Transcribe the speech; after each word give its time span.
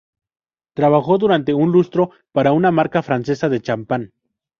Trabajó 0.73 1.19
durante 1.19 1.53
un 1.53 1.71
lustro 1.71 2.09
para 2.31 2.53
una 2.53 2.71
marca 2.71 3.03
francesa 3.03 3.49
de 3.49 3.61
champán. 3.61 4.13